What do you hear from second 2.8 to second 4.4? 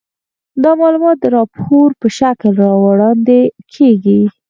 وړاندې کیږي.